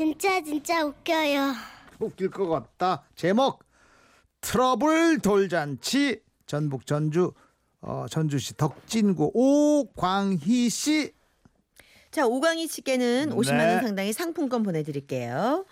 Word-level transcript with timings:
진짜 0.00 0.40
진짜 0.40 0.82
웃겨요. 0.82 1.52
웃길 1.98 2.30
것 2.30 2.48
같다. 2.48 3.04
제목 3.16 3.62
트러블 4.40 5.18
돌잔치 5.18 6.22
전북 6.46 6.86
전주 6.86 7.34
어, 7.82 8.06
전주시 8.08 8.56
덕진구 8.56 9.32
오광희 9.34 10.70
씨. 10.70 11.12
자, 12.10 12.26
오광희 12.26 12.66
씨께는 12.66 13.28
50만 13.28 13.58
원 13.58 13.58
네. 13.58 13.80
상당의 13.82 14.14
상품권 14.14 14.62
보내드릴게요. 14.62 15.66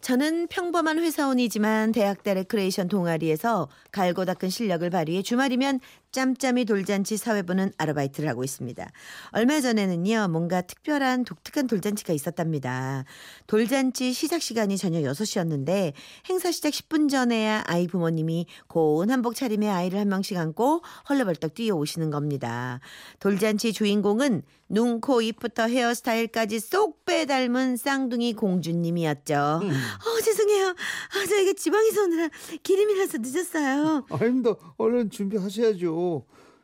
저는 0.00 0.46
평범한 0.46 0.98
회사원이지만 1.00 1.92
대학대 1.92 2.32
레크레이션 2.32 2.88
동아리에서 2.88 3.68
갈고 3.90 4.24
닦은 4.24 4.48
실력을 4.48 4.88
발휘해 4.88 5.20
주말이면 5.20 5.80
짬짬이 6.12 6.64
돌잔치 6.64 7.16
사회 7.16 7.41
보는 7.41 7.72
아르바이트를 7.76 8.28
하고 8.28 8.44
있습니다. 8.44 8.90
얼마 9.32 9.60
전에는요, 9.60 10.28
뭔가 10.28 10.62
특별한 10.62 11.24
독특한 11.24 11.66
돌잔치가 11.66 12.12
있었답니다. 12.12 13.04
돌잔치 13.46 14.12
시작 14.12 14.40
시간이 14.42 14.76
저녁 14.78 15.00
6시였는데 15.02 15.92
행사 16.28 16.50
시작 16.50 16.70
10분 16.70 17.10
전에야 17.10 17.64
아이 17.66 17.86
부모님이 17.86 18.46
고운 18.66 19.10
한복 19.10 19.34
차림에 19.34 19.68
아이를 19.68 19.98
한 19.98 20.08
명씩 20.08 20.36
안고 20.36 20.82
헐레벌떡 21.08 21.54
뛰어오시는 21.54 22.10
겁니다. 22.10 22.80
돌잔치 23.20 23.72
주인공은 23.72 24.42
눈, 24.70 25.00
코, 25.00 25.22
입부터 25.22 25.66
헤어스타일까지 25.66 26.60
쏙 26.60 26.98
빼 27.08 27.24
닮은 27.24 27.78
쌍둥이 27.78 28.34
공주님이었죠. 28.34 29.34
어, 29.34 30.20
죄송해요. 30.22 30.68
아, 30.68 31.26
저에게 31.26 31.54
지방에서 31.54 32.02
오느라 32.02 32.28
기름이라서 32.62 33.18
늦었어요. 33.22 34.04
아닙니다. 34.10 34.54
얼른 34.76 35.08
준비하셔야죠. 35.08 35.97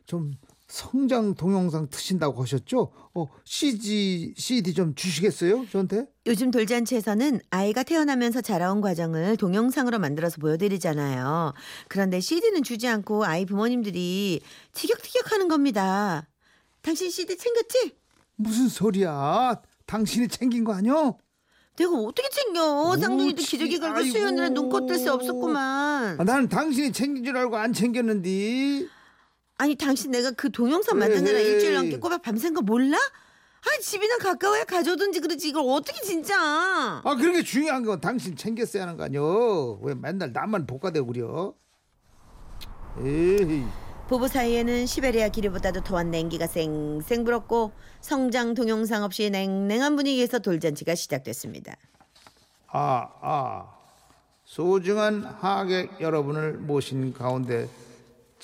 좀 0.07 0.33
성장 0.67 1.35
동영상 1.35 1.89
트신다고 1.89 2.43
하셨죠? 2.43 2.91
어, 3.15 3.27
CG, 3.45 4.35
CD 4.37 4.75
좀 4.75 4.95
주시겠어요? 4.95 5.67
저한테? 5.71 6.07
요즘 6.27 6.51
돌잔치에서는 6.51 7.41
아이가 7.51 7.83
태어나면서 7.83 8.41
자라온 8.41 8.81
과정을 8.81 9.37
동영상으로 9.37 9.99
만들어서 9.99 10.39
보여드리잖아요. 10.41 11.53
그런데 11.89 12.19
CD는 12.21 12.63
주지 12.63 12.89
않고 12.89 13.25
아이 13.25 13.45
부모님들이 13.45 14.41
티격태격 14.73 15.33
하는 15.33 15.49
겁니다. 15.49 16.27
당신 16.83 17.11
CD 17.11 17.37
챙겼지? 17.37 17.93
무슨 18.37 18.69
소리야? 18.69 19.61
당신이 19.87 20.29
챙긴 20.29 20.65
거 20.65 20.73
아니야? 20.75 21.13
내가 21.77 21.93
어떻게 21.93 22.29
챙겨? 22.31 22.97
쌍둥이도. 22.97 23.43
기저귀 23.43 23.79
걸고. 23.79 24.03
수연이라 24.05 24.49
눈꽃 24.51 24.87
뜰새 24.87 25.09
없었구만. 25.09 26.21
아, 26.21 26.25
나는 26.25 26.49
당신이 26.49 26.93
챙긴 26.93 27.25
줄 27.25 27.37
알고 27.37 27.57
안 27.57 27.73
챙겼는데. 27.73 28.87
아니 29.59 29.75
당신 29.77 30.11
내가 30.11 30.31
그 30.33 30.51
동영상 30.51 30.99
만드느라 30.99 31.39
에이. 31.39 31.47
일주일 31.47 31.75
넘게 31.75 31.99
꼬박 31.99 32.23
밤샌 32.23 32.55
거 32.55 32.63
몰라? 32.63 32.97
아 32.97 33.81
집이나 33.81 34.19
가까워야 34.19 34.65
가져오든지 34.65 35.21
그러지 35.21 35.49
이걸 35.49 35.65
어떻게 35.69 36.01
진짜 36.03 36.37
아, 36.39 37.15
그런 37.17 37.33
게 37.35 37.43
중요한 37.43 37.83
건 37.85 38.01
당신 38.01 38.37
챙겼어야 38.37 38.83
하는 38.83 38.97
거 38.97 39.05
아니여? 39.05 39.79
왜 39.83 39.95
맨날 39.95 40.33
나만 40.33 40.67
볶아대고 40.67 41.07
그려? 41.07 41.55
에이. 43.03 43.65
부부 44.09 44.29
사이에는 44.29 44.85
시베리아 44.85 45.29
기류보다도 45.31 45.83
더한 45.83 46.11
냉기가 46.11 46.47
쌩쌩 46.47 47.25
불었고 47.25 47.73
성장 48.03 48.53
동영상 48.53 49.03
없이 49.03 49.31
냉랭한 49.31 49.97
분위기에서 49.97 50.41
돌잔치가 50.41 50.95
시작됐습니다. 50.95 51.75
아, 52.67 53.09
아. 53.23 53.71
소중한 54.45 55.25
하객 55.25 56.03
여러분을 56.03 56.53
모신 56.59 57.15
가운데 57.15 57.67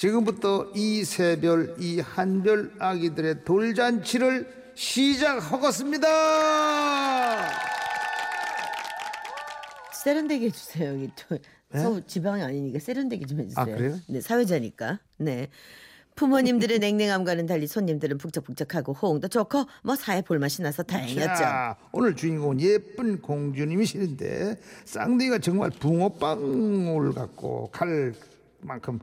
지금부터 0.00 0.72
이 0.74 1.04
세별, 1.04 1.76
이 1.78 2.00
한별 2.00 2.72
아기들의 2.78 3.44
돌잔치를 3.44 4.72
시작하겠습니다. 4.74 6.08
세련되게 9.92 10.46
해주세요. 10.46 10.94
여기 10.94 11.10
또 11.28 11.36
서울 11.78 12.02
지방이 12.06 12.42
아니니까 12.42 12.78
세련되게 12.78 13.26
좀 13.26 13.40
해주세요. 13.40 13.66
네? 13.66 13.72
아, 13.72 13.76
그래요? 13.76 13.98
네 14.08 14.22
사회자니까. 14.22 15.00
네. 15.18 15.48
부모님들의 16.14 16.78
냉랭함과는 16.80 17.44
달리 17.44 17.66
손님들은 17.66 18.16
북적북적하고 18.16 18.94
호응도 18.94 19.28
좋고 19.28 19.66
뭐 19.84 19.96
사회 19.96 20.22
볼맛이 20.22 20.62
나서 20.62 20.82
다행이었죠. 20.82 21.34
자, 21.34 21.76
오늘 21.92 22.16
주인공은 22.16 22.58
예쁜 22.62 23.20
공주님이시는데 23.20 24.58
쌍둥이가 24.86 25.40
정말 25.40 25.68
붕어빵을 25.68 27.12
갖고 27.12 27.68
갈 27.70 28.14
만큼 28.62 28.98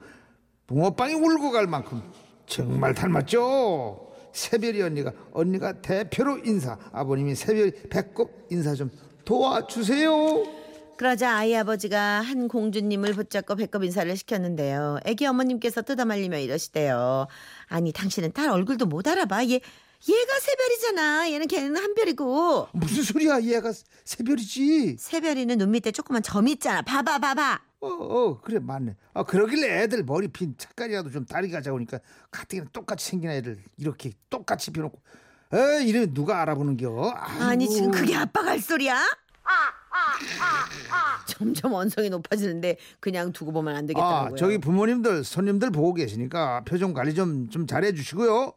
붕어빵이 0.68 1.14
울고 1.14 1.52
갈 1.52 1.66
만큼 1.66 2.02
정말 2.46 2.94
닮았죠. 2.94 4.06
새별이 4.34 4.82
언니가 4.82 5.12
언니가 5.32 5.82
대표로 5.82 6.40
인사 6.46 6.78
아버님이 6.92 7.36
새별이 7.36 7.72
배꼽 7.90 8.48
인사 8.52 8.76
좀 8.76 8.92
도와주세요. 9.26 10.68
그러자 10.98 11.38
아이 11.38 11.56
아버지가 11.56 12.22
한 12.22 12.48
공주님을 12.48 13.14
붙잡고 13.14 13.56
배꼽 13.56 13.84
인사를 13.84 14.16
시켰는데요. 14.18 15.00
애기 15.06 15.26
어머님께서 15.26 15.84
뜯어말리며 15.84 16.40
이러시대요. 16.40 17.28
아니 17.68 17.92
당신은 17.94 18.34
딸 18.34 18.50
얼굴도 18.50 18.88
못 18.88 19.08
알아봐. 19.08 19.46
얘 19.46 19.62
얘가 20.10 20.40
새별이잖아. 20.40 21.32
얘는 21.32 21.48
걔는 21.48 21.78
한별이고 21.78 22.70
무슨 22.74 23.04
소리야 23.04 23.42
얘가 23.44 23.72
새별이지. 24.04 24.98
새별이는 25.00 25.58
눈 25.58 25.72
밑에 25.72 25.92
조그만 25.92 26.22
점 26.24 26.48
있잖아. 26.48 26.82
봐봐 26.82 27.20
봐봐. 27.20 27.67
어, 27.80 27.88
어 27.88 28.42
그래 28.42 28.60
맞네. 28.60 28.96
아 29.14 29.24
그러길래 29.24 29.84
애들 29.84 30.04
머리 30.04 30.28
핀 30.28 30.56
색깔이라도 30.58 31.12
좀 31.12 31.26
다르게 31.26 31.56
하자고니까 31.56 32.00
가뜩이나 32.32 32.68
똑같이 32.74 33.06
생긴 33.08 33.30
애들 33.32 33.58
이렇게 33.78 34.12
똑같이 34.30 34.72
펴놓고 34.72 35.00
에 35.54 35.84
이래 35.86 36.06
누가 36.08 36.42
알아보는 36.42 36.76
겨? 36.78 37.10
아니 37.12 37.64
아이고. 37.66 37.74
지금 37.74 37.92
그게 37.92 38.16
아빠가 38.16 38.52
할 38.52 38.60
소리야? 38.60 39.00
점점 41.28 41.74
언성이 41.74 42.10
높아지는데 42.10 42.78
그냥 43.00 43.32
두고 43.32 43.52
보면 43.52 43.76
안아 43.76 43.88
되겠더라고요. 43.88 44.36
저기 44.36 44.58
부모님들 44.58 45.24
손님들 45.24 45.72
보고 45.72 45.94
계시니까 45.94 46.64
표정 46.66 46.94
관리 46.94 47.14
좀 47.14 47.50
좀 47.50 47.66
잘해 47.68 47.94
주시고요. 47.94 48.54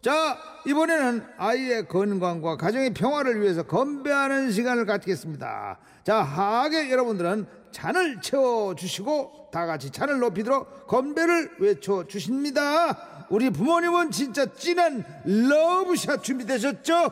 자 0.00 0.38
이번에는 0.66 1.26
아이의 1.38 1.88
건강과 1.88 2.56
가정의 2.56 2.94
평화를 2.94 3.40
위해서 3.42 3.64
건배하는 3.64 4.52
시간을 4.52 4.86
갖겠습니다. 4.86 5.78
자 6.04 6.22
하객 6.22 6.90
여러분들은 6.90 7.46
잔을 7.72 8.20
채워 8.20 8.74
주시고 8.76 9.48
다 9.52 9.66
같이 9.66 9.90
잔을 9.90 10.20
높이도록 10.20 10.86
건배를 10.86 11.56
외쳐 11.58 12.06
주십니다. 12.06 13.26
우리 13.28 13.50
부모님은 13.50 14.10
진짜 14.12 14.46
진한 14.54 15.04
러브샷 15.24 16.22
준비되셨죠? 16.22 17.10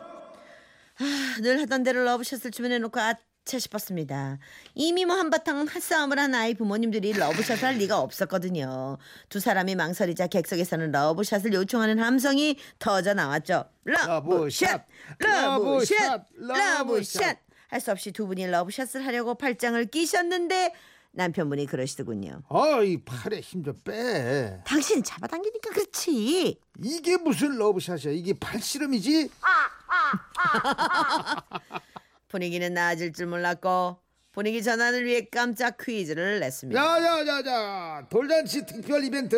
늘 1.41 1.61
하던 1.61 1.83
대로 1.83 2.03
러브샷을 2.03 2.51
주문해놓고 2.51 2.99
아 2.99 3.13
차 3.47 3.57
싶었습니다. 3.57 4.37
이미 4.75 5.05
뭐 5.05 5.15
한바탕 5.15 5.65
한 5.65 5.80
싸움을 5.80 6.19
한 6.19 6.35
아이 6.35 6.53
부모님들이 6.53 7.13
러브샷을 7.13 7.63
할 7.63 7.75
리가 7.77 7.99
없었거든요. 7.99 8.97
두 9.29 9.39
사람이 9.39 9.73
망설이자 9.75 10.27
객석에서는 10.27 10.91
러브샷을 10.91 11.53
요청하는 11.53 11.97
함성이 11.99 12.57
터져 12.77 13.13
나왔죠. 13.15 13.65
러브샷, 13.85 14.85
러브샷, 15.19 16.27
러브샷. 16.35 17.37
할 17.69 17.81
수 17.81 17.91
없이 17.91 18.11
두 18.13 18.27
분이 18.27 18.47
러브샷을 18.47 19.05
하려고 19.05 19.35
팔짱을 19.35 19.87
끼셨는데 19.87 20.73
남편분이 21.11 21.65
그러시더군요. 21.65 22.43
어이 22.47 23.03
팔에 23.03 23.41
힘 23.41 23.61
좀 23.63 23.73
빼. 23.83 24.61
당신이 24.65 25.03
잡아당기니까 25.03 25.71
그렇지. 25.71 26.59
이게 26.83 27.17
무슨 27.17 27.57
러브샷이야? 27.57 28.13
이게 28.13 28.37
팔씨름이지? 28.39 29.29
분위기는 32.27 32.73
나아질 32.73 33.13
줄 33.13 33.27
몰랐고 33.27 33.97
분위기 34.31 34.61
전환을 34.61 35.05
위해 35.05 35.27
깜짝 35.31 35.77
퀴즈를 35.77 36.39
냈습니다. 36.39 36.79
자자자자 36.81 38.07
돌잔치 38.09 38.65
특별 38.65 39.03
이벤트 39.03 39.37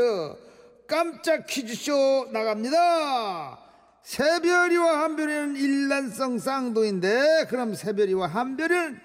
깜짝 0.87 1.45
퀴즈쇼 1.45 2.29
나갑니다. 2.33 3.59
새별이와 4.03 5.03
한별이는 5.03 5.55
일란성 5.55 6.39
쌍둥인데 6.39 7.45
그럼 7.49 7.75
새별이와 7.75 8.27
한별이는 8.27 8.99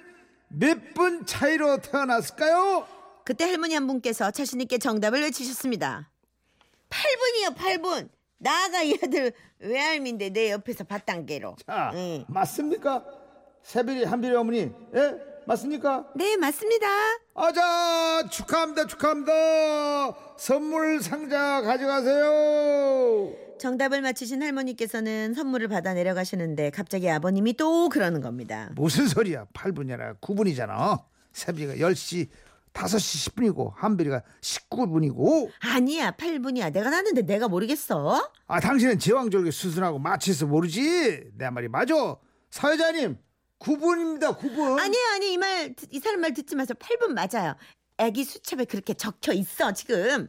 몇 0.48 0.94
분 0.94 1.26
차이로 1.26 1.78
태어났을까요? 1.78 2.86
그때 3.24 3.44
할머니 3.44 3.74
한 3.74 3.86
분께서 3.86 4.30
자신 4.30 4.60
있게 4.60 4.78
정답을 4.78 5.20
외치셨습니다. 5.22 6.10
8분이요, 6.90 7.56
8분. 7.56 8.08
나가 8.38 8.86
얘들 8.86 9.32
외할미인데 9.58 10.30
내 10.30 10.50
옆에서 10.52 10.84
밭단계로. 10.84 11.56
자 11.66 11.90
응. 11.94 12.24
맞습니까? 12.28 13.04
새별이 13.64 14.04
한별이 14.04 14.34
어머니 14.36 14.70
예 14.94 15.34
맞습니까? 15.46 16.06
네, 16.14 16.36
맞습니다. 16.36 16.86
아자 17.34 18.26
축하합니다 18.30 18.86
축하합니다 18.86 19.32
선물 20.38 21.02
상자 21.02 21.60
가져가세요. 21.62 23.32
정답을 23.58 24.02
맞히신 24.02 24.42
할머니께서는 24.42 25.32
선물을 25.34 25.68
받아 25.68 25.94
내려가시는데 25.94 26.70
갑자기 26.70 27.08
아버님이 27.10 27.56
또 27.56 27.88
그러는 27.88 28.20
겁니다. 28.20 28.70
무슨 28.74 29.06
소리야? 29.08 29.46
8분이 29.54 29.92
아니라 29.92 30.14
9분이잖아. 30.20 31.02
새벽이가 31.32 31.74
10시, 31.74 32.28
5시 32.74 33.32
10분이고 33.32 33.72
한별이가 33.76 34.22
19분이고 34.40 35.50
아니야, 35.60 36.10
8분이야. 36.12 36.72
내가 36.72 36.90
났는데 36.90 37.22
내가 37.22 37.48
모르겠어? 37.48 38.30
아 38.46 38.60
당신은 38.60 38.98
제왕절개 38.98 39.50
수순하고 39.50 39.98
마치서 39.98 40.46
모르지? 40.46 41.30
내 41.36 41.48
말이 41.50 41.68
맞아. 41.68 41.94
사회자님 42.50 43.16
9분입니다. 43.64 44.38
9분. 44.38 44.78
아니 44.80 44.96
아니 45.14 45.32
이 45.32 45.36
말 45.38 45.74
이 45.90 45.98
사람 46.00 46.20
말 46.20 46.32
듣지 46.34 46.54
마세요. 46.56 46.76
8분 46.78 47.12
맞아요. 47.12 47.54
애기 47.98 48.24
수첩에 48.24 48.64
그렇게 48.66 48.94
적혀 48.94 49.32
있어 49.32 49.72
지금. 49.72 50.28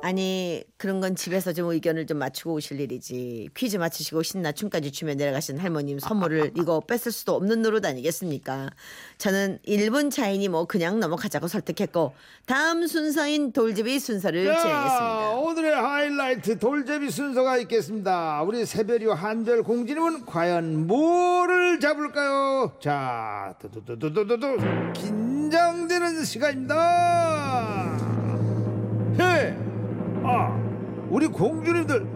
아니 0.00 0.62
그런 0.76 1.00
건 1.00 1.16
집에서 1.16 1.52
좀 1.52 1.70
의견을 1.70 2.06
좀 2.06 2.18
맞추고 2.18 2.54
오실 2.54 2.80
일이지 2.80 3.48
퀴즈 3.56 3.76
맞추시고 3.76 4.22
신나 4.22 4.52
춤까지 4.52 4.92
추며 4.92 5.14
내려가신 5.14 5.58
할머님 5.58 5.98
선물을 5.98 6.52
이거 6.56 6.80
뺏을 6.80 7.10
수도 7.10 7.34
없는 7.34 7.62
노릇 7.62 7.84
아니겠습니까 7.84 8.70
저는 9.18 9.58
1분 9.66 10.10
차이니 10.10 10.48
뭐 10.48 10.66
그냥 10.66 11.00
넘어가자고 11.00 11.48
설득했고 11.48 12.14
다음 12.46 12.86
순서인 12.86 13.52
돌집이 13.52 13.98
순서를 13.98 14.46
자, 14.46 14.58
진행했습니다 14.60 15.30
오늘의 15.30 15.74
하이라이트 15.74 16.58
돌제비 16.58 17.10
순서가 17.10 17.58
있겠습니다. 17.58 18.42
우리 18.42 18.64
새별이 18.64 19.06
한별 19.06 19.62
공주님은 19.62 20.26
과연 20.26 20.86
뭐를 20.86 21.80
잡을까요? 21.80 22.72
자, 22.80 23.54
두두두두두두 23.60 24.56
긴장되는 24.94 26.24
시간입니다. 26.24 27.97
우리 31.18 31.26
공주님들 31.26 32.06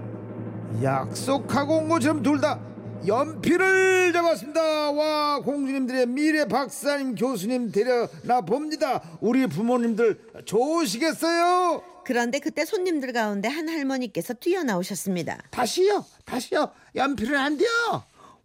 약속하고 0.81 1.79
온 1.79 1.89
것처럼 1.89 2.23
둘 2.23 2.41
다 2.41 2.61
연필을 3.05 4.13
잡았습니다. 4.13 4.93
와, 4.93 5.41
공주님들의 5.41 6.07
미래 6.07 6.47
박사님 6.47 7.17
교수님 7.17 7.73
데려나 7.73 8.43
봅니다. 8.43 9.03
우리 9.21 9.49
부모님들 9.49 10.21
좋으시겠어요? 10.45 11.83
그런데 12.05 12.39
그때 12.39 12.65
손님들 12.65 13.13
가운데 13.13 13.49
한 13.49 13.69
할머니께서 13.69 14.35
뛰어나오셨습니다 14.35 15.39
다시요, 15.51 16.05
다시요. 16.25 16.71
연필은 16.95 17.37
안 17.37 17.57
돼요. 17.59 17.69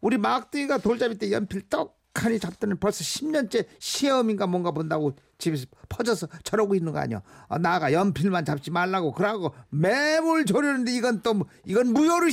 우리 0.01 0.17
막둥이가 0.17 0.79
돌잡이 0.79 1.19
때 1.19 1.31
연필 1.31 1.69
떡 1.69 1.96
하니 2.25 2.39
잡더니 2.39 2.75
벌써 2.75 3.03
10년째 3.03 3.65
시험인가 3.79 4.47
뭔가 4.47 4.71
본다고 4.71 5.15
집에서 5.37 5.65
퍼져서 5.89 6.27
저러고 6.43 6.73
있는 6.75 6.91
거 6.93 6.99
아니야. 6.99 7.21
아, 7.47 7.57
나가 7.57 7.93
연필만 7.93 8.45
잡지 8.45 8.71
말라고 8.71 9.11
그러고 9.11 9.53
매물 9.69 10.45
조르는데 10.45 10.91
이건 10.93 11.21
또 11.21 11.33
뭐- 11.35 11.47
이건 11.65 11.87
무효로 11.93 12.29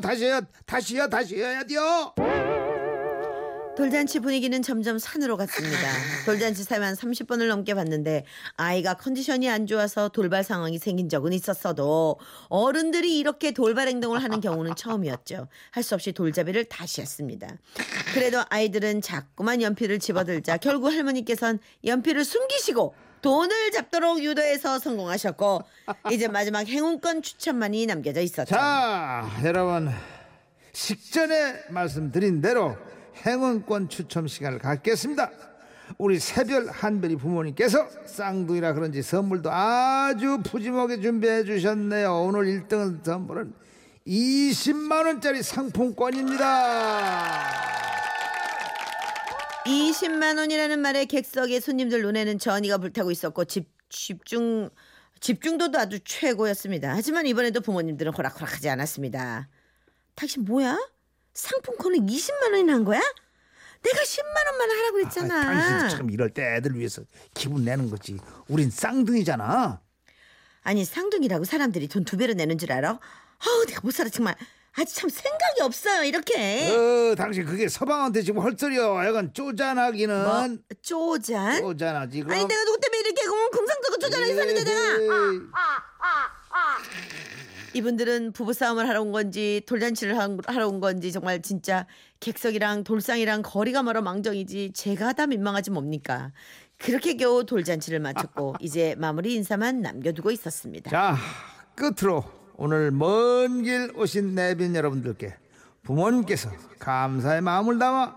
다시 0.00 0.24
해야 0.24 0.40
다시 0.66 0.96
해야 0.96 1.08
다시 1.08 1.36
해야 1.36 1.64
돼요. 1.64 2.14
돌잔치 3.76 4.20
분위기는 4.20 4.62
점점 4.62 4.98
산으로 4.98 5.36
갔습니다. 5.36 5.88
돌잔치 6.24 6.62
사회 6.62 6.78
한 6.78 6.94
30번을 6.94 7.48
넘게 7.48 7.74
봤는데 7.74 8.24
아이가 8.56 8.94
컨디션이 8.94 9.50
안 9.50 9.66
좋아서 9.66 10.08
돌발 10.10 10.44
상황이 10.44 10.78
생긴 10.78 11.08
적은 11.08 11.32
있었어도 11.32 12.18
어른들이 12.48 13.18
이렇게 13.18 13.50
돌발 13.50 13.88
행동을 13.88 14.22
하는 14.22 14.40
경우는 14.40 14.76
처음이었죠. 14.76 15.48
할 15.72 15.82
수 15.82 15.94
없이 15.94 16.12
돌잡이를 16.12 16.64
다시 16.64 17.00
했습니다. 17.02 17.46
그래도 18.14 18.42
아이들은 18.48 19.02
자꾸만 19.02 19.60
연필을 19.60 19.98
집어들자 19.98 20.56
결국 20.56 20.86
할머니께서는 20.92 21.58
연필을 21.84 22.24
숨기시고 22.24 22.94
돈을 23.20 23.70
잡도록 23.72 24.22
유도해서 24.22 24.78
성공하셨고 24.78 25.62
이제 26.10 26.28
마지막 26.28 26.66
행운권 26.68 27.22
추천만이 27.22 27.86
남겨져 27.86 28.20
있었죠. 28.22 28.54
자, 28.54 29.28
여러분 29.44 29.90
식전에 30.72 31.64
말씀드린 31.70 32.40
대로 32.40 32.76
행운권 33.24 33.88
추첨 33.88 34.26
시간을 34.26 34.58
갖겠습니다. 34.58 35.30
우리 35.98 36.18
새별 36.18 36.68
한별이 36.68 37.16
부모님께서 37.16 37.86
쌍둥이라 38.06 38.72
그런지 38.74 39.02
선물도 39.02 39.50
아주 39.52 40.40
푸짐하게 40.44 41.00
준비해 41.00 41.44
주셨네요. 41.44 42.22
오늘 42.22 42.46
1등 42.46 43.04
선물은 43.04 43.54
20만 44.06 45.06
원짜리 45.06 45.42
상품권입니다. 45.42 47.64
20만 49.66 50.38
원이라는 50.38 50.78
말에 50.78 51.06
객석의 51.06 51.60
손님들 51.60 52.02
눈에는 52.02 52.38
전이가 52.38 52.78
불타고 52.78 53.10
있었고 53.10 53.46
집, 53.46 53.68
집중 53.88 54.68
집중도도 55.20 55.78
아주 55.78 56.00
최고였습니다. 56.04 56.92
하지만 56.94 57.26
이번에도 57.26 57.62
부모님들은 57.62 58.12
호락호락하지 58.12 58.68
않았습니다. 58.68 59.48
당신 60.14 60.44
뭐야? 60.44 60.78
상품권을 61.34 61.98
20만 61.98 62.52
원이나 62.52 62.74
한 62.74 62.84
거야? 62.84 63.00
내가 63.82 63.98
10만 64.02 64.46
원만 64.46 64.70
하라고 64.70 64.86
아, 64.86 64.90
그랬잖아. 64.92 65.42
당신도 65.42 65.96
참 65.96 66.10
이럴 66.10 66.30
때 66.30 66.56
애들 66.56 66.74
위해서 66.78 67.02
기분 67.34 67.64
내는 67.64 67.90
거지. 67.90 68.18
우린 68.48 68.70
쌍둥이잖아. 68.70 69.80
아니 70.62 70.84
쌍둥이라고 70.84 71.44
사람들이 71.44 71.88
돈 71.88 72.04
두 72.04 72.16
배로 72.16 72.32
내는 72.32 72.56
줄 72.56 72.72
알아? 72.72 72.88
아우 73.46 73.66
내가 73.66 73.80
못 73.82 73.90
살아 73.92 74.08
정말. 74.08 74.34
아주 74.76 74.92
참 74.94 75.08
생각이 75.10 75.60
없어요 75.60 76.02
이렇게. 76.04 76.68
어, 76.70 77.14
당신 77.14 77.44
그게 77.44 77.68
서방한테 77.68 78.22
지금 78.22 78.40
헐소리야. 78.42 79.06
약간 79.06 79.32
쪼잔하기는 79.34 80.24
뭐 80.24 80.48
쪼잔? 80.82 81.60
쪼잔하지. 81.60 82.22
그럼. 82.22 82.32
아니 82.32 82.44
내가 82.48 82.64
누구 82.64 82.80
때문에 82.80 83.00
이렇게 83.00 83.26
공- 83.26 83.50
공상적으로 83.50 83.98
쪼잔하게 84.00 84.34
사는데 84.34 84.64
내가 84.64 84.80
에이. 84.98 85.40
이분들은 87.74 88.32
부부싸움을 88.32 88.88
하러 88.88 89.02
온 89.02 89.10
건지 89.12 89.62
돌잔치를 89.66 90.16
한- 90.18 90.38
하러 90.46 90.68
온 90.68 90.80
건지 90.80 91.10
정말 91.10 91.42
진짜 91.42 91.86
객석이랑 92.20 92.84
돌상이랑 92.84 93.42
거리가 93.42 93.82
멀어 93.82 94.00
망정이지 94.00 94.72
제가 94.74 95.12
다 95.12 95.26
민망하지 95.26 95.70
뭡니까 95.72 96.32
그렇게 96.78 97.16
겨우 97.16 97.44
돌잔치를 97.44 97.98
마쳤고 98.00 98.54
이제 98.60 98.94
마무리 98.98 99.34
인사만 99.34 99.80
남겨두고 99.80 100.30
있었습니다 100.30 100.90
자, 100.90 101.16
끝으로 101.74 102.24
오늘 102.56 102.92
먼 102.92 103.62
길 103.64 103.90
오신 103.96 104.34
내빈 104.36 104.76
여러분들께 104.76 105.34
부모님께서 105.82 106.50
감사의 106.78 107.40
마음을 107.42 107.78
담아 107.80 108.16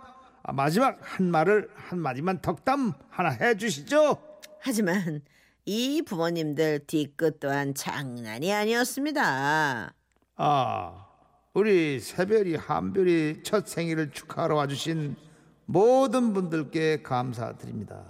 마지막 0.54 1.00
한 1.02 1.32
말을 1.32 1.70
한 1.76 2.00
마디만 2.00 2.42
덕담 2.42 2.94
하나 3.10 3.30
해주시죠. 3.32 4.18
하지만 4.60 5.22
이 5.70 6.02
부모님들 6.02 6.80
뒤끝 6.88 7.42
또한 7.42 7.74
장난이 7.76 8.54
아니었습니다 8.54 9.92
아, 10.38 11.06
우리 11.54 12.00
새별이 12.00 12.56
한별이 12.56 13.44
첫 13.44 13.68
생일을 13.68 14.12
축하하러 14.12 14.56
와주신 14.56 15.18
모든 15.66 16.34
분들께 16.34 17.02
감사드립니다. 17.04 18.02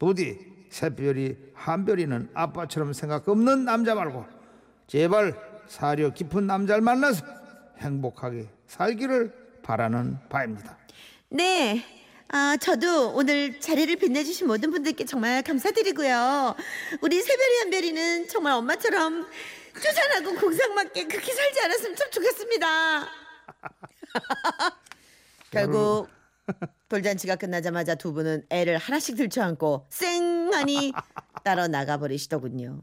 부디 0.00 0.40
새별이 0.70 1.36
한별이는 1.54 2.30
아빠처럼 2.34 2.92
생각 2.94 3.28
없는 3.28 3.64
남자 3.64 3.94
말고 3.94 4.24
제발 4.88 5.38
사려 5.68 6.10
깊은 6.10 6.48
남자를 6.48 6.82
만나서 6.82 7.24
행복하게 7.78 8.48
살기를 8.66 9.60
바라는 9.62 10.18
바입니다. 10.28 10.76
네. 11.28 12.01
아, 12.28 12.56
저도 12.56 13.12
오늘 13.14 13.60
자리를 13.60 13.94
빛내주신 13.96 14.46
모든 14.46 14.70
분들께 14.70 15.04
정말 15.04 15.42
감사드리고요. 15.42 16.54
우리 17.00 17.20
새별이 17.20 17.58
한별이는 17.60 18.28
정말 18.28 18.54
엄마처럼 18.54 19.26
쪼잔하고 19.74 20.40
공상맞게 20.40 21.04
그렇게 21.04 21.32
살지 21.32 21.60
않았으면 21.60 21.96
참 21.96 22.10
좋겠습니다. 22.10 23.08
결국 25.50 26.08
돌잔치가 26.88 27.36
끝나자마자 27.36 27.94
두 27.94 28.12
분은 28.12 28.46
애를 28.50 28.78
하나씩 28.78 29.16
들쳐안고 29.16 29.86
쌩하니 29.90 30.92
따로 31.44 31.66
나가버리시더군요. 31.66 32.82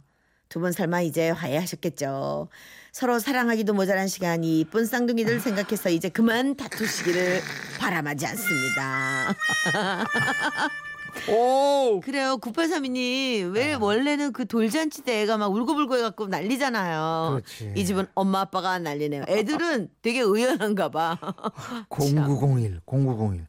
두 0.49 0.59
분 0.59 0.71
설마 0.71 1.01
이제 1.01 1.29
화해하셨겠죠. 1.29 2.49
서로 2.91 3.19
사랑하기도 3.19 3.73
모자란 3.75 4.07
시간 4.07 4.43
이 4.43 4.61
이쁜 4.61 4.85
쌍둥이들 4.85 5.39
생각해서 5.39 5.89
이제 5.91 6.09
그만 6.09 6.55
다투시기를 6.55 7.39
바람하지 7.79 8.25
않습니다. 8.25 9.35
오, 11.29 11.99
그래요. 12.03 12.37
9832님 12.37 13.53
왜 13.53 13.73
원래는 13.75 14.31
그 14.33 14.45
돌잔치 14.47 15.03
때 15.03 15.21
애가 15.21 15.37
막 15.37 15.47
울고불고 15.53 15.97
해갖고 15.97 16.27
난리잖아요. 16.27 17.29
그렇지. 17.41 17.73
이 17.75 17.85
집은 17.85 18.07
엄마 18.15 18.41
아빠가 18.41 18.79
난리네요. 18.79 19.25
애들은 19.27 19.89
되게 20.01 20.21
의연한가 20.21 20.89
봐. 20.89 21.17
0901, 21.89 22.79
0901. 22.87 23.45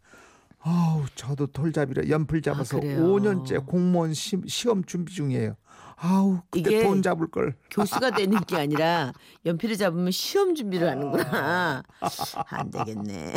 아우, 0.62 1.04
저도 1.14 1.46
돌잡이라 1.46 2.10
연필 2.10 2.42
잡아서 2.42 2.76
아, 2.76 2.80
그래요? 2.80 3.02
5년째 3.02 3.64
공무원 3.64 4.12
시, 4.12 4.36
시험 4.46 4.84
준비 4.84 5.14
중이에요. 5.14 5.56
아우, 6.02 6.40
그때 6.50 6.70
이게 6.70 6.82
돈 6.82 7.02
잡을 7.02 7.30
걸. 7.30 7.54
교수가 7.70 8.12
되는 8.12 8.40
게 8.40 8.56
아니라 8.56 9.12
연필을 9.44 9.76
잡으면 9.76 10.10
시험 10.10 10.54
준비를 10.54 10.88
하는구나. 10.88 11.82
안 12.48 12.70
되겠네. 12.70 13.34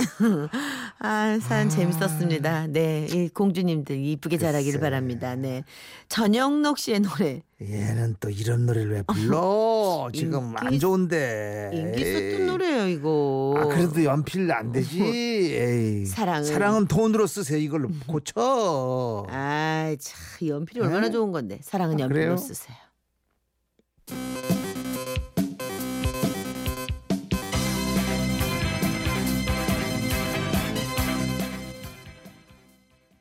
아, 1.00 1.38
사연 1.42 1.68
재밌었습니다. 1.70 2.68
네. 2.68 3.08
이 3.12 3.28
공주님들 3.28 3.98
이쁘게 3.98 4.38
자라기를 4.38 4.80
바랍니다. 4.80 5.36
네. 5.36 5.64
전영록 6.08 6.78
씨의 6.78 7.02
노래. 7.02 7.42
얘는 7.62 8.16
또 8.22 8.30
이런 8.30 8.66
노래를 8.66 8.92
왜 8.92 9.02
불러? 9.04 10.10
지금 10.14 10.56
안 10.58 10.68
인기- 10.68 10.80
좋은데. 10.80 11.72
인기 11.74 12.02
있었던 12.02 12.48
노래예요, 12.48 12.88
이거. 12.88 13.54
아, 13.58 13.66
그래도 13.68 14.04
연필 14.06 14.50
안 14.52 14.72
되지. 14.72 15.02
에이. 15.04 16.04
사랑은- 16.06 16.46
사랑은 16.46 16.88
돈으로 16.88 17.28
쓰세요. 17.28 17.58
이걸로 17.60 17.90
고쳐. 18.08 19.26
아이, 19.30 19.98
참, 19.98 20.48
연필이 20.48 20.80
얼마나 20.80 21.10
좋은 21.10 21.34
건데. 21.34 21.60
사랑은 21.62 21.98
아, 21.98 22.04
연필로 22.04 22.16
그래요? 22.20 22.38
쓰세요. 22.38 22.78